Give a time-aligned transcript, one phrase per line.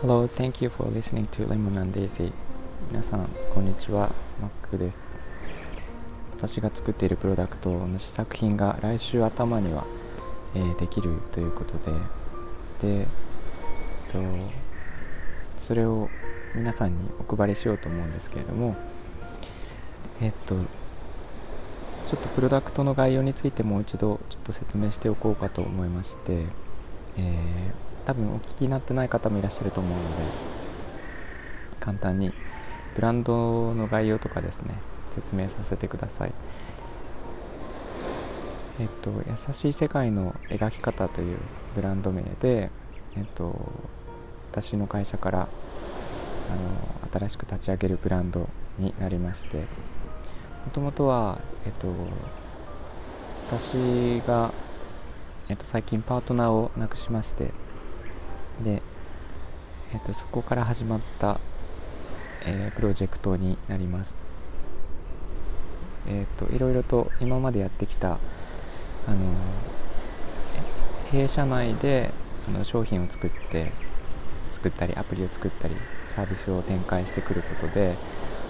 [0.00, 2.32] Hello, thank you for listening to Lemon and Daisy.
[2.92, 4.12] 皆さん、こんにちは。
[4.40, 4.98] マックです。
[6.36, 9.84] 私が作っているプロダクトの試作品が来週頭には、
[10.54, 11.72] えー、できるということ
[12.80, 13.06] で、で、
[14.12, 14.18] と
[15.58, 16.08] それを
[16.54, 18.76] 皆さんにお配りしようと思うんですけれども、
[20.20, 20.54] えっと、
[22.10, 26.44] ちょっとプロダクトの概要についてもう一度ちょっと説明しておこうかと思いまして、
[27.16, 30.22] えー多分お聞きになってない方もいらっしゃると思うので
[31.78, 32.32] 簡単に
[32.94, 34.74] ブランドの概要とかですね
[35.14, 36.32] 説明させてください。
[38.80, 41.38] えっと「優しい世界の描き方」という
[41.76, 42.70] ブランド名で
[43.16, 43.54] えっと
[44.50, 45.48] 私の会社から
[46.48, 48.48] あの新しく立ち上げるブランド
[48.78, 49.68] になりまして
[50.64, 51.88] もともとはえっと
[53.48, 54.52] 私が
[55.50, 57.50] えっと、最近パートナーを亡くしまして
[58.62, 58.82] で、
[59.92, 61.40] えーと、そこから始まった、
[62.46, 64.24] えー、プロジェクトになります。
[66.06, 69.18] えーと、いろいろと今までやってきた、あの
[71.10, 72.10] 弊社内で
[72.48, 73.72] あの商品を作って
[74.52, 75.74] 作ったりアプリを作ったり
[76.06, 77.96] サービスを展開してくることで、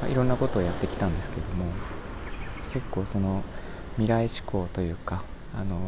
[0.00, 1.66] まあ、いろんなことをやってきたんですけども
[2.72, 3.42] 結構その
[3.96, 5.22] 未来志向というか、
[5.54, 5.78] あの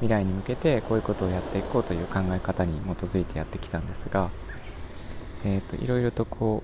[0.00, 4.30] 未来に向けてこういうことをやっていこうという考え方に基づいてやってきたんですが、
[5.44, 6.62] えーと、いろいろとこ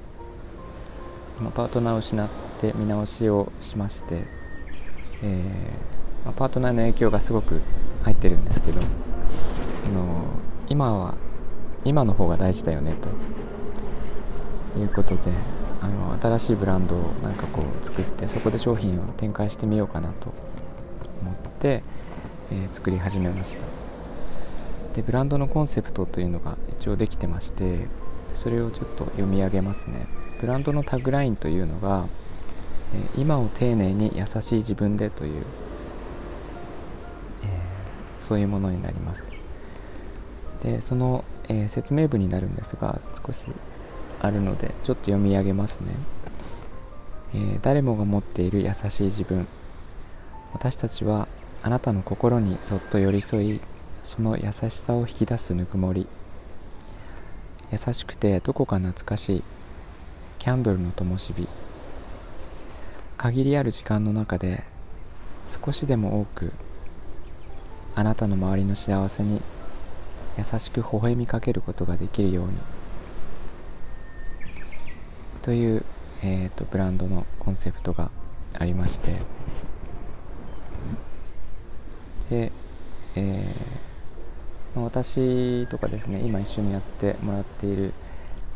[1.41, 2.29] うパートナーを失っ
[2.61, 4.25] て見直しをしまして、
[5.23, 7.61] えー、ま、パートナーの影響がすごく
[8.03, 10.25] 入ってるんですけど、あの
[10.69, 11.15] 今は
[11.85, 12.95] 今の方が大事だよね
[14.75, 15.33] ということで
[15.81, 20.33] あの新しいブランドをなんかこう作ってそこで商品を展開してみようかなと
[21.23, 21.83] 思って、
[22.51, 23.63] えー、作り始めました。
[24.95, 27.87] でブランドのコンセプトというのが一応できてまして
[28.35, 30.07] それをちょっと読み上げますね。
[30.41, 32.07] ブランドのタグラインというのが、
[32.95, 35.45] え、今を丁寧に優しい自分でという、
[37.43, 39.31] えー、そういうものになります。
[40.63, 43.47] でその、え説明文になるんですが少し
[44.21, 45.95] あるのでちょっと読み上げますね、
[47.35, 49.47] え誰もが持っている優しい自分。
[50.53, 51.29] 私たちは
[51.63, 53.61] あなたの心にそっと寄り添い
[54.05, 56.07] その優しさを引き出すぬくもり。
[57.73, 59.45] 優しくてどこか懐かしい。
[60.39, 61.49] キャンドルの灯火。
[63.17, 64.65] 限りある時間の中で
[65.65, 66.53] 少しでも多く
[67.95, 69.43] あなたの周りの幸せに
[70.39, 72.80] 優しく微笑みかけることができるように。
[75.43, 75.85] という、
[76.23, 78.11] えーとブランドのコンセプトが
[78.55, 79.15] ありまして。
[82.31, 82.53] で、
[83.17, 87.93] えー、まあ、私とかですね今一緒にやってもらっている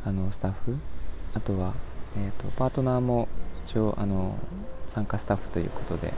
[0.04, 0.76] あのスタッフ
[1.34, 1.74] あとは、
[2.16, 3.28] えーと、パートナーも
[3.66, 4.36] 一応あの
[4.94, 6.12] 参加スタッフということで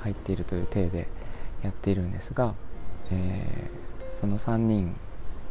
[0.00, 1.06] 入っているという体で
[1.62, 2.54] やっているんですが、
[3.12, 4.96] えー、その3人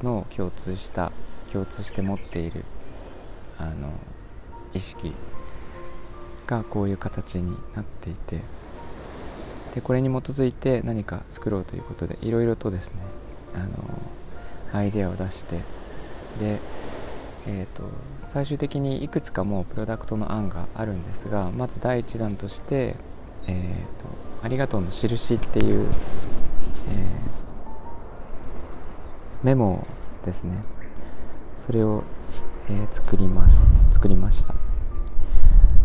[0.03, 1.13] の共通した
[1.53, 2.65] 共通して持っている
[3.57, 3.91] あの
[4.73, 5.13] 意識
[6.47, 8.41] がこういう形になっていて
[9.73, 12.95] でこれに基づいて何か作ろうということでいろいろとですね
[13.55, 13.69] あの
[14.79, 15.57] アイデアを出して
[16.39, 16.59] で、
[17.47, 17.83] えーと、
[18.29, 22.95] 最終的にいくつかもうプロダクトの案があるんですがまず第1弾として、
[23.47, 24.07] えーと
[24.43, 25.87] 「ありがとうの印」っていう、
[26.89, 29.85] えー、メモ
[30.25, 30.63] ですね
[31.55, 32.03] それを、
[32.69, 33.69] えー、作ります。
[33.91, 34.55] 作りました。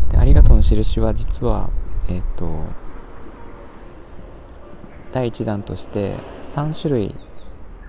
[0.09, 1.69] でありがとうの印は実は
[2.07, 2.65] えっ、ー、と
[5.11, 7.15] 第1弾として3種類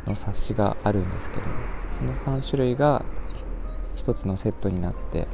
[0.07, 1.43] の冊子があるんですけど
[1.91, 3.05] その3種類が
[3.97, 5.29] 1つのセットになって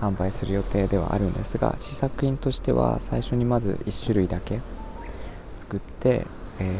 [0.00, 4.60] 販売する予定ではあるんですが試作品としては最初にまず1種類だけ
[5.58, 6.26] 作って、
[6.60, 6.70] え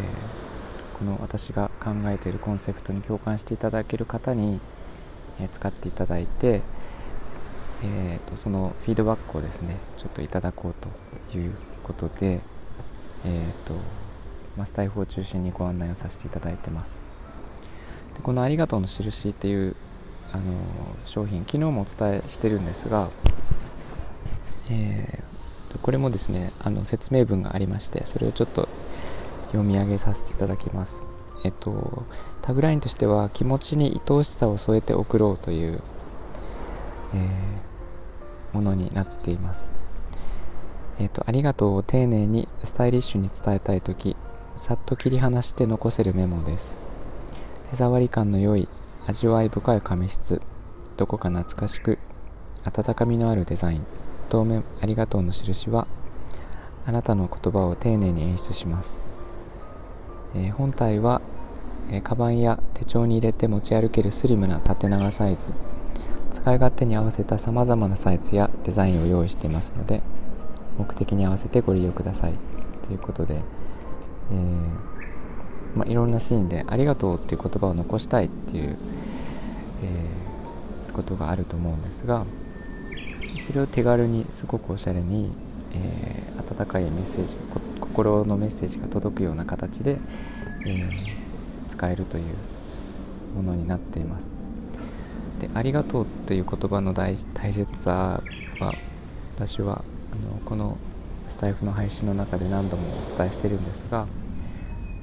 [0.95, 4.61] ー、この私が考えているコンセプトに共感していただける方に、
[5.53, 6.63] 使っていただいて、
[7.83, 10.75] えーとそのフィードバックをですねちょっといただこう
[11.33, 11.53] という
[11.83, 12.41] ことで
[13.25, 13.75] えーと
[14.57, 17.01] マスタイフを中心にご案内をさせていただいてます。
[18.15, 19.75] でこの「ありがとうの印」っていう
[20.33, 20.43] あの
[21.07, 23.09] 商品昨日もお伝えしてるんですが、
[24.71, 28.69] えー、これもですねあの説明文がありましてそれをちょっと
[29.49, 31.14] 読み上げさせていただきます。
[31.45, 32.05] えっと
[32.43, 35.81] タグラインとしては気持ちに愛おしさを添えて送ろうという、
[37.15, 39.73] えー、ものになっています。
[40.99, 44.17] えーと、ありがとうを丁寧にスタイリッシュに伝えたい時
[44.59, 46.77] さっと切り離して残せるメモです。
[47.71, 48.69] 手触り感の良い
[49.07, 50.41] 味わい深い紙質
[50.97, 51.99] どこか懐かしく
[52.65, 53.87] 温かみのあるデザイン
[54.29, 55.87] 当面ありがとうの印は
[56.87, 59.01] あなたの言葉を丁寧に演出します、
[60.35, 61.23] えー、本体は、
[61.91, 65.53] えー、カバンや手帳に入れて持ち歩けるスリムな縦長サイズ。
[66.35, 70.03] 使い勝手に合わせた様々なサイズやデザインを用意していますので
[70.77, 72.35] 目的に合わせてご利用ください。
[72.83, 73.37] ということで、
[74.33, 78.77] えー、まあ、いろんなシーンで「ありがとう」っていう言葉を残したいっていう、
[79.83, 80.11] え、
[80.93, 82.25] ことがあると思うんですが
[83.39, 85.31] それを手軽にすごくおしゃれに、
[85.73, 87.37] え、温かいメッセージ
[87.95, 89.99] 心のメッセージが届くような形で、
[90.67, 90.91] え
[91.69, 92.25] 使えるという
[93.37, 94.27] ものになっています。
[95.41, 98.21] で「ありがとう」っていう言葉の大大切さ
[98.59, 98.75] は
[99.37, 100.77] 私はあのこの
[101.29, 102.83] スタイフの配信の中で何度も
[103.15, 104.07] お伝えしてるんですが、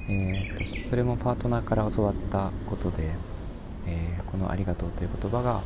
[0.08, 3.10] えーと、それもパートナーから教わったことで、
[3.86, 5.62] えー、この「ありがとう」という言葉が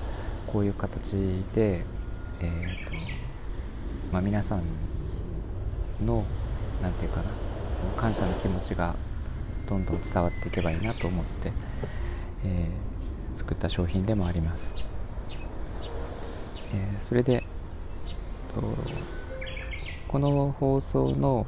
[0.46, 1.12] こういう形
[1.54, 1.84] で、
[2.40, 2.92] えーと
[4.12, 4.62] まあ、皆さん
[6.04, 6.24] の
[6.82, 7.24] 何て言うかな
[7.78, 8.94] その感謝の気持ちが
[9.68, 11.52] どんどん伝わっていけばいいなと思って、
[12.44, 14.74] えー、作った商品でもあります。
[16.72, 17.44] えー、それで
[18.54, 18.62] と
[20.08, 21.46] この放送の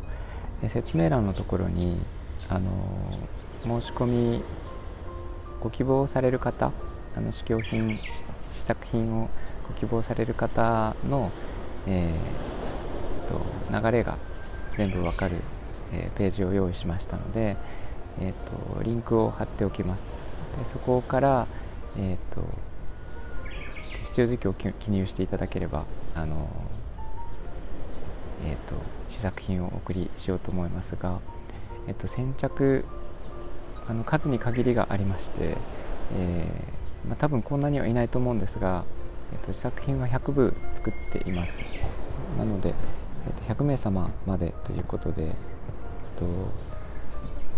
[0.66, 1.98] 説明欄のところに
[2.48, 2.70] あの
[3.62, 4.42] 申し込み
[5.60, 6.72] ご希望される方
[7.16, 7.98] あの試供品
[8.46, 9.28] 試作品を
[9.68, 11.30] ご希望される方の、
[11.86, 14.16] えーと、流れが
[14.78, 15.36] 全部わかる、
[15.92, 17.56] え、ページを用意しましたので、
[18.20, 20.14] えーと、リンクを貼っておきます。
[20.56, 21.46] でそこから、
[21.98, 22.42] えーと、
[24.04, 25.84] 必要時期を記入していただければ
[26.14, 26.48] あの
[28.46, 28.76] えーと、
[29.08, 31.18] 試作品をお送りしようと思いますが、
[31.88, 32.84] えーと、先着
[33.88, 35.56] あの数に限りがありまして、
[36.16, 38.84] えー、まあ、多分こんなにはいないと思うんですが、
[39.32, 41.64] えーと、試作品は100部作っています。
[42.36, 42.74] なので、
[43.26, 46.24] えー、と100名様までということで、えー、と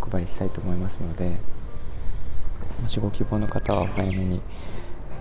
[0.07, 1.37] お配りしたいと思いますので
[2.83, 4.41] もしご希望の方はお早めに、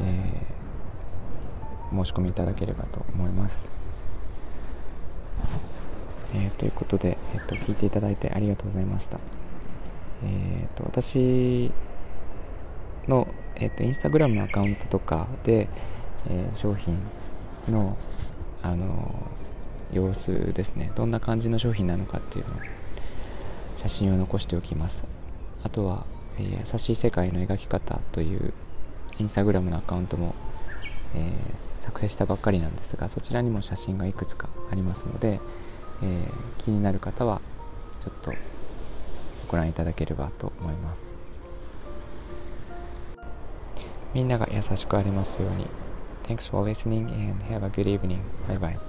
[0.01, 3.79] えー、申し込みいただければと思います
[6.33, 9.19] えー、ということで、えーと、聞いていただいてありがとうございました。
[10.23, 11.71] えーと、私
[13.07, 15.69] の、えーと、インスタグラムのアカウントとかで、
[16.29, 16.99] えー、商品
[17.67, 17.97] の、
[18.61, 19.15] あの
[19.91, 22.57] 様子ですねどんな感じの商品なのかっていうのを
[23.75, 25.03] 写真を残しておきます
[25.63, 26.05] あとは、
[26.37, 28.53] えー、優しい世界の描き方という
[29.19, 30.35] インスタグラムのアカウントも、
[31.15, 35.39] えー、作成したばっかりなんですがそちらにも写真がいくつかありますので、
[36.01, 37.41] えー、気になる方は
[37.99, 38.33] ちょっと
[39.47, 41.15] ご覧いただければと思います
[44.13, 45.65] みんなが優しくありますように
[46.29, 48.21] Thanks for listening and have a good evening.
[48.47, 48.88] Bye bye.